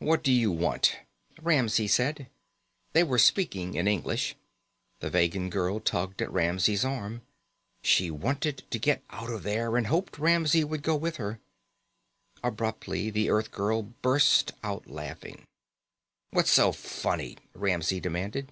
"What 0.00 0.24
do 0.24 0.32
you 0.32 0.50
want?" 0.50 0.96
Ramsey 1.40 1.86
said. 1.86 2.26
They 2.92 3.04
were 3.04 3.20
speaking 3.20 3.74
in 3.74 3.86
English. 3.86 4.34
The 4.98 5.10
Vegan 5.10 5.48
girl 5.48 5.78
tugged 5.78 6.20
at 6.20 6.32
Ramsey's 6.32 6.84
arm. 6.84 7.22
She 7.80 8.10
wanted 8.10 8.64
to 8.68 8.78
get 8.80 9.04
out 9.10 9.30
of 9.30 9.44
there 9.44 9.76
and 9.76 9.86
hoped 9.86 10.18
Ramsey 10.18 10.64
would 10.64 10.82
go 10.82 10.96
with 10.96 11.18
her. 11.18 11.38
Abruptly 12.42 13.10
the 13.10 13.28
Earthgirl 13.30 13.82
burst 14.02 14.54
out 14.64 14.88
laughing. 14.88 15.46
"What's 16.30 16.50
so 16.50 16.72
funny?" 16.72 17.36
Ramsey 17.54 18.00
demanded. 18.00 18.50